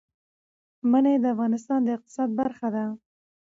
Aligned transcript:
منی 0.91 1.15
د 1.19 1.25
افغانستان 1.33 1.79
د 1.83 1.87
اقتصاد 1.97 2.29
برخه 2.39 2.67
ده. 2.75 2.85